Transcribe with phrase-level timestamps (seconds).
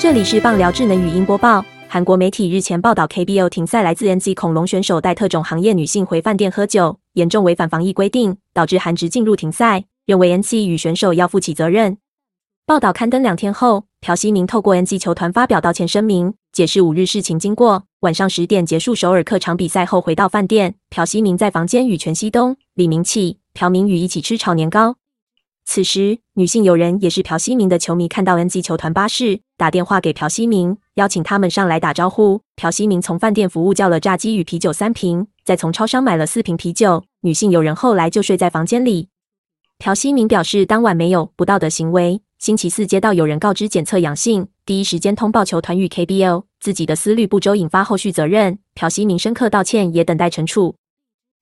[0.00, 1.62] 这里是棒聊智能语音播报。
[1.86, 11.98] 韩国媒体日前报道，KBO 停赛来自 N G 恐龙选手带特种行业女性回饭店喝酒，严重违反防疫规定，导致韩职进入停赛，认为 N G 与选手要负起责任。
[12.64, 17.84] 报道刊登两天后，朴熙明透过 N G 球团发表道歉声明，解释五日事情经过。
[18.00, 24.96] 晚上十点结束首尔客场比赛后，回到饭店，朴熙明在房间与全熙东、李明启、朴明宇一起吃炒年糕。
[25.72, 32.40] 此时，女性友人也是朴熙明的球迷，看到 NG 球团巴士，打电话给朴熙明，邀请他们上来打招呼。
[32.56, 37.04] 朴熙明从饭店服务叫了炸鸡与啤酒三瓶，再从超商买了四瓶啤酒。
[37.20, 39.10] 女性友人后来就睡在房间里。
[39.78, 42.20] 朴熙明表示，当晚没有不道德行为。
[42.40, 48.58] 星期四接到有人告知检测阳性，第一时间通报球团与 KBO，自己的思虑不周，引发后续责任。
[48.74, 50.74] 朴熙明深刻道歉，也等待惩处。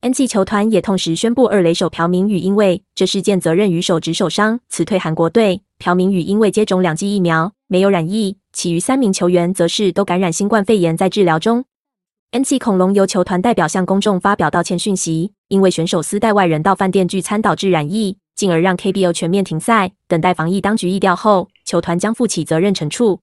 [0.00, 5.62] NG 球团也同时宣布，二垒手朴明宇因为这事件责任与手指受伤辞退韩国队。
[5.78, 11.64] 朴明宇因为接种两剂疫苗没有染疫，其余三名球员则是都感染新冠肺炎，在治疗中。
[12.30, 19.90] NG 恐龙由球团代表向公众发表道歉讯息，因为选手私带外人到饭店聚餐导致染疫，进而让 KBO 全面停赛。
[20.06, 23.18] 等待防疫当局疫调后，球团将负起责任惩处。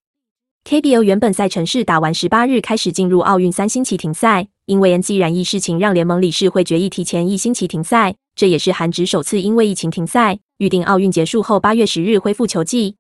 [0.66, 10.40] KBO 原本赛程是打完十八日开始进入奥运三星期停赛，因为 NG 染疫事情让联盟理事会决议提前一星期停赛，这也是韩职首次因为疫情停赛。
[10.58, 12.96] 预定奥运结束后八月十日恢复球季。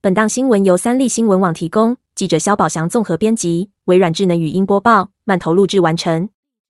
[0.00, 6.28] 本档新闻由三立新闻网提供，记者肖宝祥综合编辑，微软智能语音播报，慢投录制完成。